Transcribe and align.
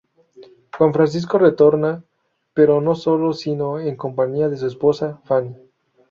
Juan 0.73 0.95
Francisco 0.95 1.37
retorna, 1.37 2.03
pero 2.55 2.81
no 2.81 2.95
solo, 2.95 3.33
sino 3.33 3.79
en 3.79 3.95
compañía 3.95 4.49
de 4.49 4.57
su 4.57 4.65
esposa 4.65 5.21
Fanny. 5.25 5.55